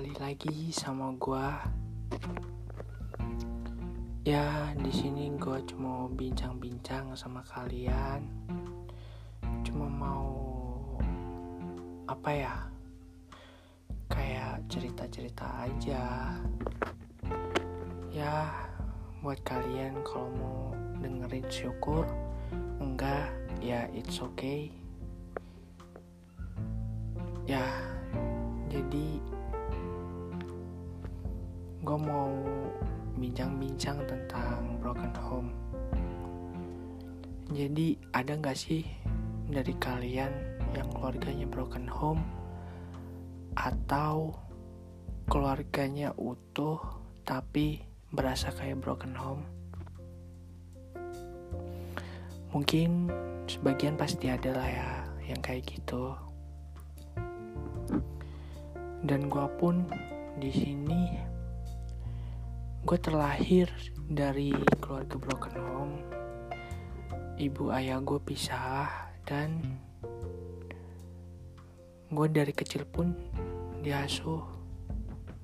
[0.00, 1.60] kembali lagi sama gua.
[4.24, 8.24] Ya, di sini gua cuma bincang-bincang sama kalian.
[9.60, 10.32] Cuma mau
[12.08, 12.56] apa ya?
[14.08, 16.32] Kayak cerita-cerita aja.
[18.08, 18.48] Ya,
[19.20, 20.72] buat kalian kalau mau
[21.04, 22.08] dengerin syukur,
[22.80, 23.28] enggak
[23.60, 24.79] ya it's okay.
[31.90, 32.30] Gue mau
[33.18, 35.50] bincang-bincang tentang broken home.
[37.50, 38.86] Jadi ada gak sih
[39.50, 40.30] dari kalian
[40.70, 42.22] yang keluarganya broken home
[43.58, 44.38] atau
[45.26, 46.78] keluarganya utuh
[47.26, 47.82] tapi
[48.14, 49.42] berasa kayak broken home?
[52.54, 53.10] Mungkin
[53.50, 54.90] sebagian pasti ada lah ya
[55.26, 56.14] yang kayak gitu.
[59.02, 59.90] Dan gue pun
[60.38, 61.29] di sini
[62.80, 63.68] gue terlahir
[64.08, 65.96] dari keluarga broken home.
[67.40, 68.88] Ibu ayah gue pisah
[69.28, 69.80] dan
[72.08, 73.12] gue dari kecil pun
[73.84, 74.44] diasuh.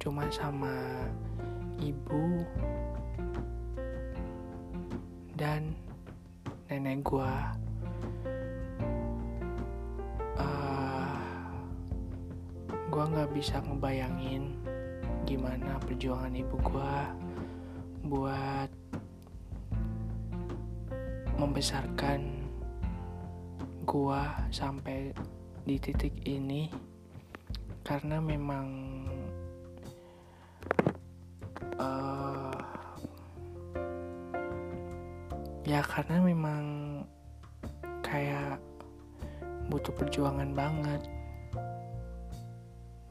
[0.00, 0.72] Cuma sama
[1.80, 2.44] ibu
[5.36, 5.76] dan
[6.72, 7.32] nenek gue
[12.86, 14.56] gue nggak bisa ngebayangin
[15.28, 16.96] gimana perjuangan ibu gue
[18.06, 18.70] buat
[21.36, 22.48] membesarkan
[23.86, 25.12] gue sampai
[25.66, 26.70] di titik ini
[27.86, 28.66] karena memang
[31.78, 32.58] uh,
[35.66, 36.64] ya karena memang
[38.02, 38.62] kayak
[39.66, 41.02] butuh perjuangan banget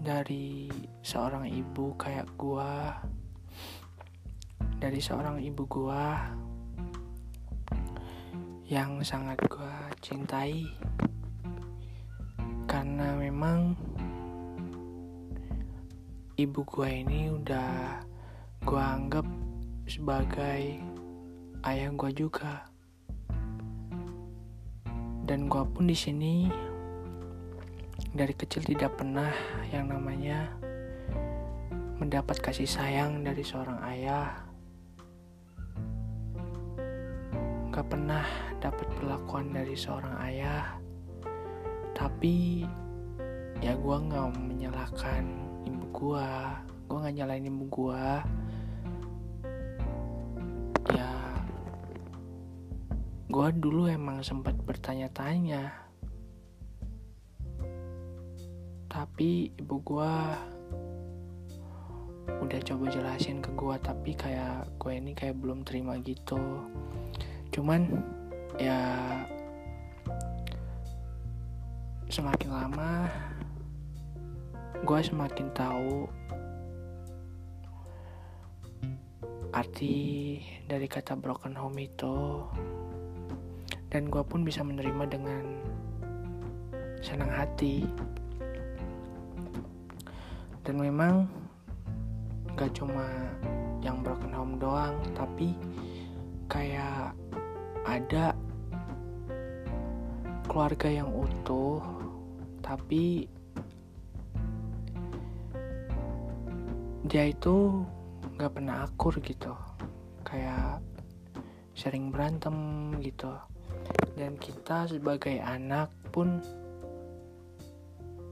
[0.00, 0.66] dari
[1.04, 2.98] seorang ibu kayak gua
[4.80, 6.32] dari seorang ibu gua
[8.64, 10.64] yang sangat gua cintai
[12.64, 13.76] karena memang
[16.40, 18.00] ibu gua ini udah
[18.64, 19.28] gua anggap
[19.84, 20.80] sebagai
[21.68, 22.64] ayah gua juga
[25.28, 26.48] dan gua pun di sini
[28.16, 29.28] dari kecil tidak pernah
[29.68, 30.48] yang namanya
[32.00, 34.49] mendapat kasih sayang dari seorang ayah.
[37.70, 38.26] Gak pernah
[38.58, 40.76] dapat perlakuan dari seorang ayah.
[41.94, 42.66] Tapi
[43.62, 45.24] ya gue gak menyalahkan
[45.66, 46.30] ibu gue.
[46.90, 48.04] Gue gak nyalain ibu gue.
[50.94, 51.12] Ya
[53.30, 55.90] gue dulu emang sempat bertanya-tanya
[58.90, 60.34] tapi ibu gua
[62.42, 66.40] udah coba jelasin ke gua tapi kayak gue ini kayak belum terima gitu
[67.50, 67.86] cuman
[68.58, 68.78] ya
[72.10, 73.06] semakin lama
[74.82, 76.08] gue semakin tahu
[79.50, 80.38] arti
[80.70, 82.46] dari kata broken home itu
[83.90, 85.42] dan gue pun bisa menerima dengan
[87.02, 87.82] senang hati.
[90.62, 91.26] Dan memang
[92.54, 93.02] gak cuma
[93.82, 95.56] yang broken home doang tapi
[96.46, 97.16] kayak
[97.90, 98.38] ada
[100.46, 101.82] keluarga yang utuh
[102.62, 103.26] tapi
[107.10, 107.82] dia itu
[108.38, 109.50] gak pernah akur gitu.
[110.22, 110.78] Kayak
[111.74, 112.54] sering berantem
[113.02, 113.34] gitu.
[114.14, 116.38] Dan kita sebagai anak pun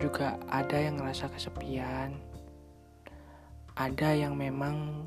[0.00, 2.16] juga ada yang ngerasa kesepian,
[3.76, 5.04] ada yang memang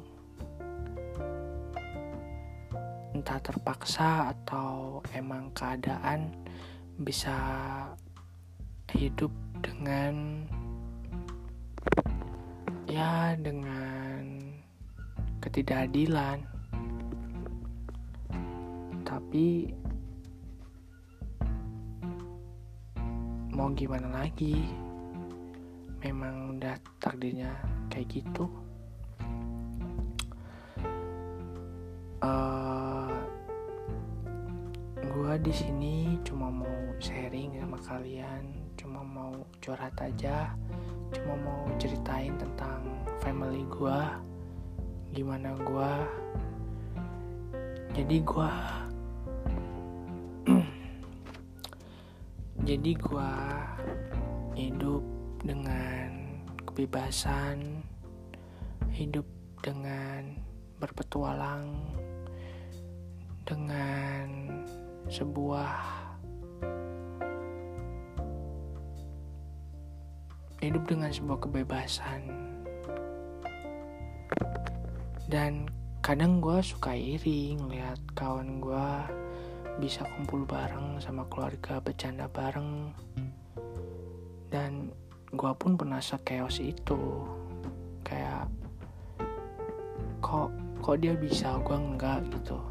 [3.15, 6.35] entah terpaksa atau emang keadaan
[6.99, 7.31] bisa
[8.91, 9.31] hidup
[9.63, 10.43] dengan
[12.91, 14.51] ya dengan
[15.39, 16.43] ketidakadilan.
[19.07, 19.71] Tapi
[23.55, 24.59] mau gimana lagi?
[26.03, 27.55] Memang udah takdirnya
[27.87, 28.64] kayak gitu
[38.85, 39.33] cuma mau
[39.65, 40.53] curhat aja
[41.09, 42.85] cuma mau ceritain tentang
[43.17, 44.21] family gua
[45.09, 46.05] gimana gua.
[47.97, 48.51] Jadi gua
[52.69, 53.31] jadi gua
[54.53, 55.01] hidup
[55.41, 56.35] dengan
[56.69, 57.81] kebebasan,
[58.91, 59.25] hidup
[59.65, 60.35] dengan
[60.77, 61.73] berpetualang,
[63.47, 64.51] dengan
[65.07, 65.94] sebuah
[70.69, 72.21] hidup dengan sebuah kebebasan.
[75.25, 75.69] Dan
[76.05, 78.87] kadang gue suka iri ngeliat kawan gue
[79.81, 82.93] bisa kumpul bareng sama keluarga bercanda bareng.
[84.53, 84.93] Dan
[85.33, 87.25] gue pun pernah sekeos itu.
[88.05, 88.47] Kayak
[90.21, 91.57] kok kok dia bisa?
[91.61, 92.61] Gue enggak gitu.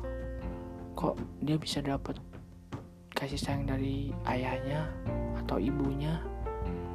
[0.94, 2.16] Kok dia bisa dapet
[3.14, 4.90] kasih sayang dari ayahnya
[5.38, 6.18] atau ibunya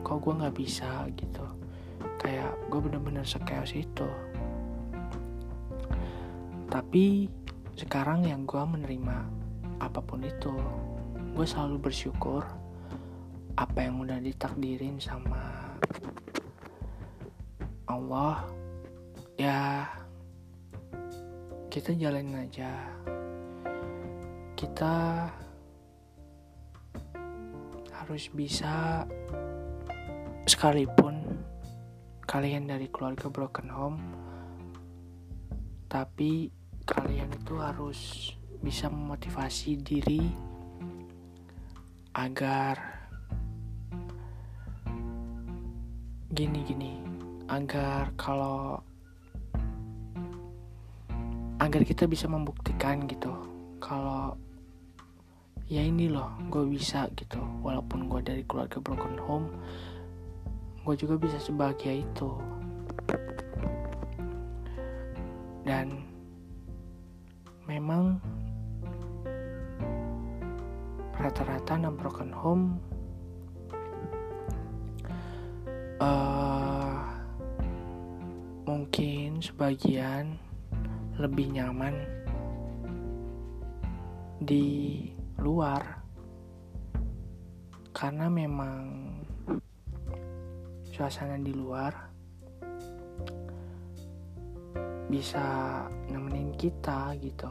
[0.04, 1.46] kok gue nggak bisa gitu.
[2.20, 4.10] Kayak gue bener-bener sekeos itu.
[6.70, 7.28] Tapi
[7.80, 9.18] sekarang yang gue menerima
[9.80, 10.52] apa pun itu
[11.32, 12.44] gue selalu bersyukur
[13.56, 15.74] apa yang udah ditakdirin sama
[17.88, 18.44] Allah.
[19.40, 19.88] Ya
[21.72, 22.76] kita jalanin aja.
[24.60, 25.28] Kita
[28.10, 29.06] harus bisa
[30.50, 31.22] sekalipun
[32.26, 34.02] kalian dari keluarga broken home
[35.86, 36.50] tapi
[36.90, 40.26] kalian itu harus bisa memotivasi diri
[42.18, 42.82] agar
[46.34, 46.98] gini-gini
[47.46, 48.82] agar kalau
[51.62, 53.38] agar kita bisa membuktikan gitu
[53.78, 54.34] kalau
[55.70, 59.50] ya ini loh gue bisa gitu walaupun gue dari keluarga broken home
[60.84, 62.32] gue juga bisa sebahagia itu.
[65.68, 66.02] Dan
[67.70, 68.18] memang
[71.20, 72.66] rata-rata anak broken home
[76.00, 77.04] uh,
[78.64, 80.40] mungkin sebagian
[81.20, 81.94] lebih nyaman
[84.40, 85.04] di
[85.44, 86.00] luar.
[87.92, 89.09] Karena memang
[91.00, 91.96] suasana di luar
[95.08, 95.40] bisa
[96.12, 97.48] nemenin kita gitu.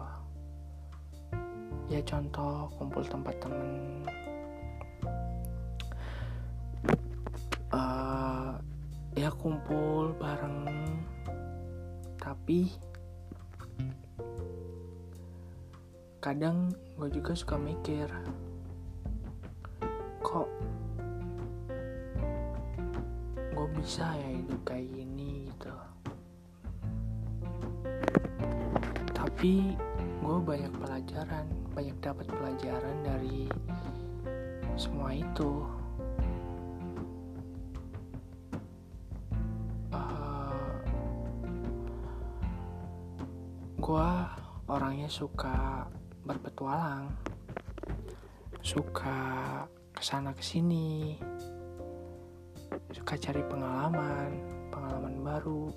[1.89, 4.05] Ya contoh kumpul tempat temen.
[7.73, 8.53] Uh,
[9.17, 10.69] ya kumpul bareng.
[12.21, 12.69] Tapi
[16.21, 16.69] kadang
[17.01, 18.13] gue juga suka mikir
[29.39, 29.71] tapi
[30.19, 33.47] gue banyak pelajaran banyak dapat pelajaran dari
[34.75, 35.63] semua itu.
[39.95, 40.59] Uh, eh,
[43.79, 44.11] gue
[44.67, 45.87] orangnya suka
[46.27, 47.07] berpetualang
[48.59, 49.23] suka
[49.95, 51.15] ke sana ke sini
[52.91, 54.35] suka cari pengalaman
[54.75, 55.71] pengalaman baru.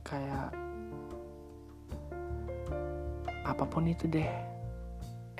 [0.00, 0.56] Kayak
[3.48, 4.28] apa pun itu deh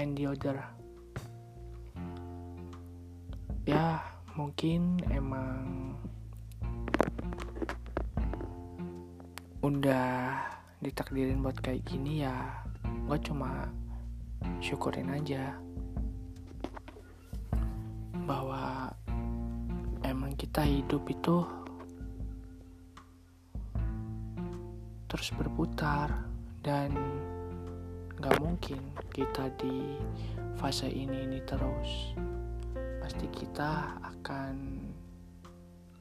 [0.01, 0.57] and the other.
[3.69, 4.01] Ya
[4.33, 5.93] mungkin emang
[9.61, 10.41] udah
[10.81, 13.67] ditakdirin buat kayak gini ya gue cuma
[14.63, 15.59] syukurin aja
[18.25, 18.95] bahwa
[20.07, 21.43] emang kita hidup itu
[25.11, 26.25] terus berputar
[26.63, 26.95] dan
[28.19, 28.83] Gak mungkin
[29.15, 29.95] kita di
[30.59, 32.19] fase ini ini terus.
[32.99, 34.55] Pasti kita akan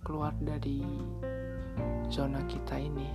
[0.02, 0.82] keluar dari
[2.10, 3.10] zona kita ini.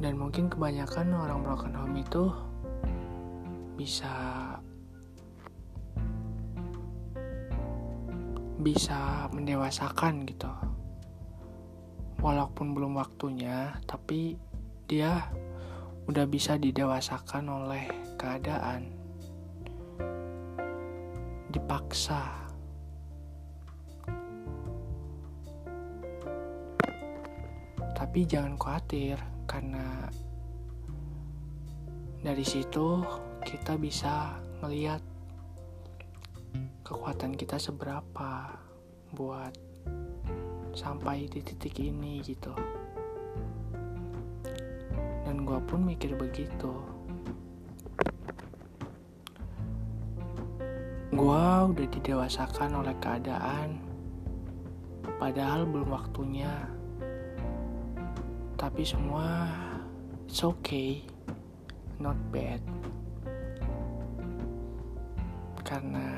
[0.00, 2.24] Dan mungkin kebanyakan orang broken home itu
[3.76, 4.16] bisa
[8.64, 10.48] bisa mendewasakan gitu.
[12.24, 14.40] Walaupun belum waktunya, tapi
[14.94, 15.26] dia
[16.06, 17.82] udah bisa didewasakan oleh
[18.14, 18.94] keadaan,
[21.50, 22.46] dipaksa.
[27.90, 29.18] Tapi jangan khawatir,
[29.50, 30.06] karena
[32.22, 33.02] dari situ
[33.42, 35.02] kita bisa melihat
[36.86, 38.46] kekuatan kita seberapa
[39.10, 39.58] buat
[40.70, 42.54] sampai di titik ini gitu
[45.44, 46.72] gue pun mikir begitu.
[51.12, 53.78] Gue udah didewasakan oleh keadaan
[55.20, 56.50] padahal belum waktunya.
[58.56, 59.52] Tapi semua
[60.24, 61.04] it's okay
[62.00, 62.64] not bad.
[65.60, 66.08] Karena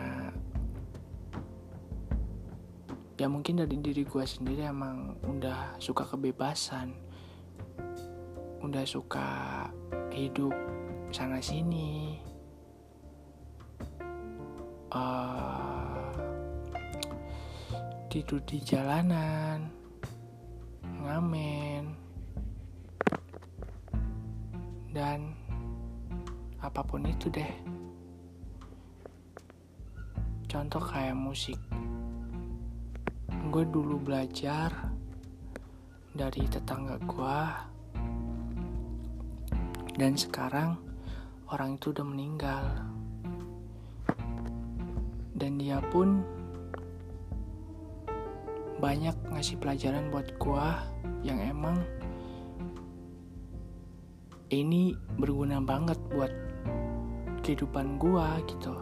[3.19, 7.06] ya mungkin dari diri gue sendiri emang udah suka kebebasan
[8.67, 9.31] udah suka
[10.11, 10.51] hidup
[11.15, 12.19] sana sini.
[14.91, 16.11] Uh,
[18.11, 19.71] tidur di jalanan
[20.83, 21.95] ngamen
[24.91, 25.31] dan
[26.59, 27.55] apa pun itu deh.
[30.51, 31.61] Contoh kayak musik.
[33.47, 34.75] Gue dulu belajar
[36.19, 37.76] dari tetangga gue
[39.97, 40.77] dan sekarang
[41.49, 42.65] orang itu udah meninggal.
[45.37, 46.25] Dan dia pun
[48.77, 50.67] banyak ngasih pelajaran buat gue
[51.25, 51.81] yang emang
[54.53, 56.31] ini berguna banget buat
[57.43, 58.75] kehidupan gua gitu.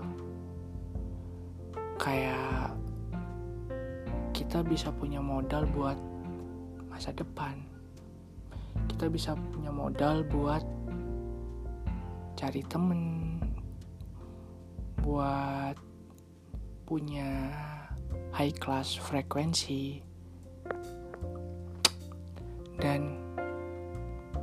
[1.96, 2.74] Kayak
[4.34, 5.96] kita bisa punya modal buat
[6.90, 7.64] masa depan.
[8.90, 10.73] Kita bisa punya modal buat
[12.34, 13.38] cari temen
[15.00, 15.78] buat
[16.84, 17.54] punya
[18.34, 20.02] high class frekuensi.
[22.74, 23.22] Dan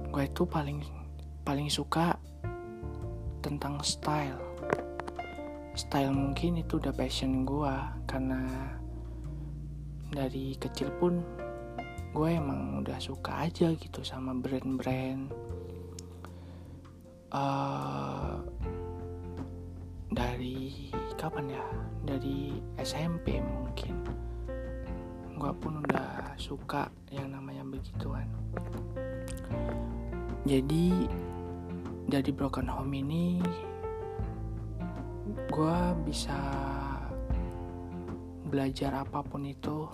[0.10, 0.80] gue itu paling
[1.44, 2.16] paling suka
[3.44, 4.40] tentang style.
[5.76, 7.76] Style mungkin itu udah passion gue
[8.08, 8.44] karena
[10.12, 11.24] dari kecil pun
[12.12, 15.32] gue emang udah suka aja gitu sama brand-brand
[17.32, 18.40] uh,
[20.12, 21.66] dari kapan ya?
[22.04, 23.96] Dari SMP mungkin.
[25.40, 28.30] Gue pun udah suka yang namanya begituan.
[30.46, 31.08] Jadi
[32.06, 33.40] dari broken home ini
[35.48, 36.38] gue bisa
[38.52, 39.88] belajar apa pun itu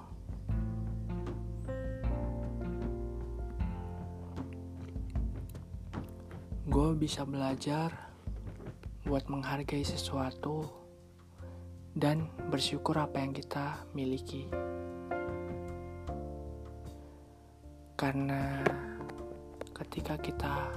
[6.77, 7.89] gue bisa belajar
[9.01, 10.61] buat menghargai sesuatu
[11.97, 14.45] dan bersyukur apa yang kita miliki.
[17.97, 18.61] Karena
[19.73, 20.69] ketika kita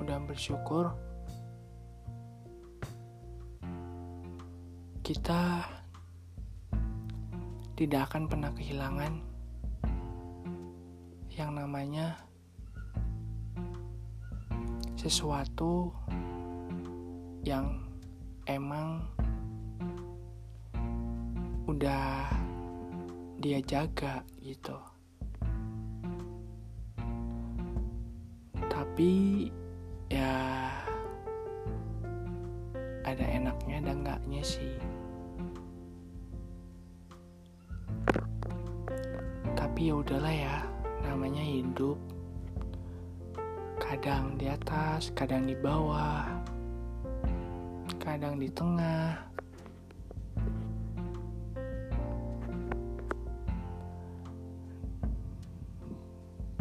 [0.00, 0.88] udah bersyukur
[5.04, 5.60] kita
[7.76, 9.12] tidak akan pernah kehilangan
[11.36, 12.16] yang namanya
[15.06, 15.94] sesuatu
[17.46, 17.78] yang
[18.50, 19.06] emang
[21.70, 22.26] udah
[23.38, 24.74] dia jaga gitu.
[28.76, 29.48] tapi
[30.12, 30.36] ya
[33.06, 34.76] ada enaknya dan enggaknya sih
[39.56, 40.56] tapi ya udahlah ya
[41.08, 41.96] namanya hidup
[43.96, 46.28] kadang di atas kadang di bawah
[47.96, 49.16] kadang di tengah.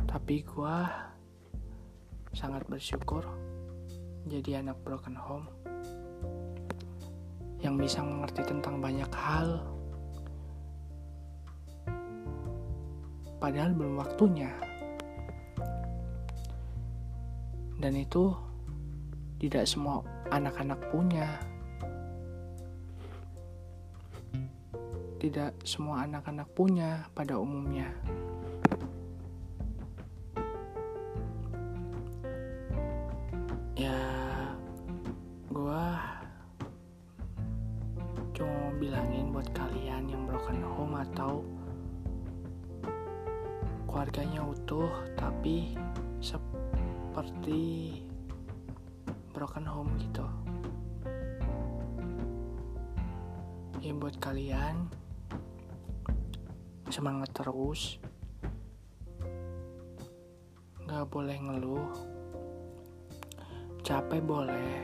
[0.08, 0.88] Tapi gua
[2.32, 3.28] sangat bersyukur
[4.32, 5.52] jadi anak broken home
[7.60, 9.60] yang bisa mengerti tentang banyak hal.
[13.44, 14.56] Padahal belum waktunya
[17.86, 18.34] dan itu
[19.38, 20.02] tidak semua
[20.34, 21.38] anak-anak punya.
[25.22, 27.94] Tidak semua anak-anak punya pada umumnya.
[33.78, 34.02] Ya
[35.54, 35.86] gue
[38.34, 41.46] cuma mau bilangin buat kalian yang broken home atau
[43.86, 45.78] keluarganya utuh tapi
[47.26, 48.06] seperti
[49.34, 50.26] broken home gitu
[53.82, 54.86] ya buat kalian
[56.94, 57.98] semangat terus
[60.86, 61.90] nggak boleh ngeluh
[63.86, 64.82] Capek boleh,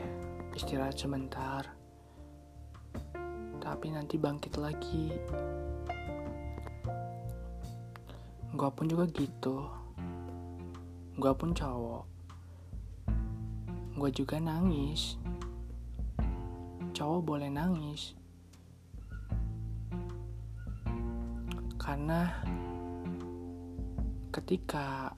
[0.54, 1.66] istirahat sebentar,
[3.58, 5.10] tapi nanti bangkit lagi.
[8.54, 9.66] Gua pun juga gitu.
[11.18, 12.11] Gua pun cowok.
[14.02, 15.14] Gua juga nangis.
[16.90, 18.18] Cowok boleh nangis.
[21.82, 22.30] karena
[24.30, 25.10] ketika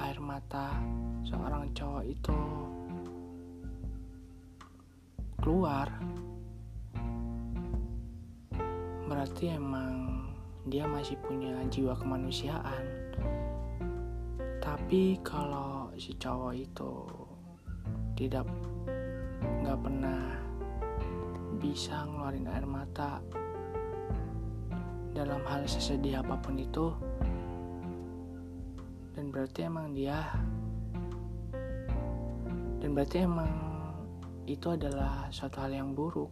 [0.00, 0.72] air mata
[1.20, 2.40] seorang cowok itu
[5.44, 5.92] keluar
[9.04, 10.24] berarti emang
[10.64, 12.84] dia masih punya jiwa kemanusiaan
[14.64, 16.92] tapi kalau si cowok itu
[18.14, 18.46] tidak
[19.42, 20.22] nggak pernah
[21.58, 23.22] bisa ngeluarin air mata.
[25.14, 26.90] Dalam hal sesedih apa pun itu
[29.14, 30.26] dan berarti emang dia
[32.82, 33.48] dan berarti emang
[34.44, 36.28] itu adalah suatu hal yang buruk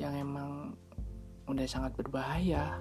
[0.00, 0.72] yang emang
[1.44, 2.80] udah sangat berbahaya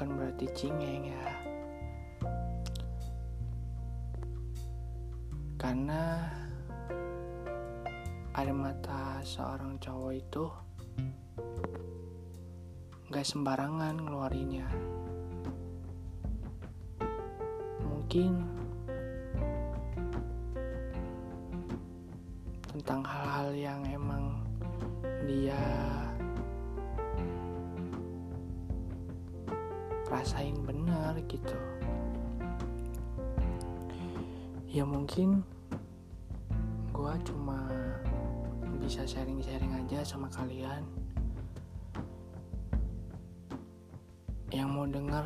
[0.00, 1.28] bukan berarti cingeng ya.
[5.60, 6.24] Karena
[8.32, 10.44] air mata seorang cowok itu
[13.12, 14.72] gak sembarangan ngeluarinnya.
[17.84, 18.40] Mungkin
[22.72, 24.48] tentang hal-hal yang emang
[25.28, 25.60] dia
[30.10, 31.54] rasain benar gitu.
[34.66, 35.46] Ya mungkin
[36.90, 37.70] gue cuma
[38.82, 40.82] bisa sharing-sharing aja sama kalian.
[44.50, 45.24] Yang mau denger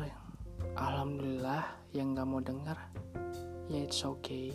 [0.77, 2.77] alhamdulillah yang nggak mau denger
[3.73, 4.53] ya it's okay.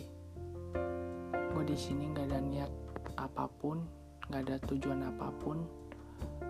[1.51, 2.71] Gue di sini nggak ada niat
[3.19, 3.83] apa pun
[4.31, 5.59] nggak ada tujuan apa pun.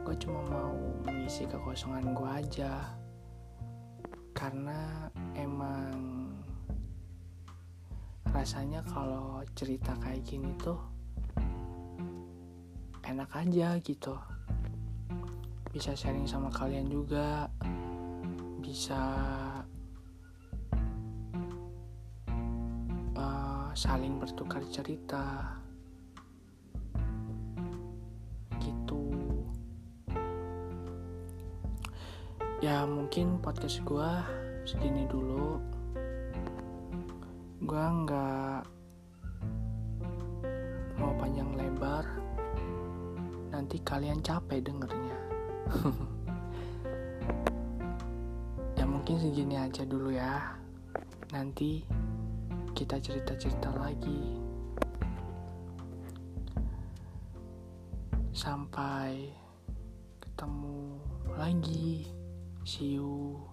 [0.05, 0.73] Gue cuma mau
[1.05, 3.01] mengisi kekosongan gue aja
[4.41, 5.05] karena
[5.37, 6.33] emang
[8.33, 10.81] rasanya kalau cerita kayak gini tuh
[13.05, 14.17] enak aja gitu.
[15.69, 17.53] Bisa sharing sama kalian juga.
[18.65, 18.97] Bisa
[23.13, 25.53] uh, saling bertukar cerita.
[28.57, 29.03] Gitu.
[32.65, 35.57] Ya mungkin podcast gua segini dulu.
[37.61, 38.61] Gue nggak
[40.97, 42.05] mau panjang lebar.
[43.53, 45.19] Nanti kalian capek dengernya.
[48.79, 50.57] Ya mungkin segini aja dulu ya.
[51.29, 51.85] Nanti
[52.73, 54.41] kita cerita-cerita lagi.
[58.33, 59.29] Sampai
[60.17, 60.97] ketemu
[61.37, 62.09] lagi.
[62.65, 63.50] See you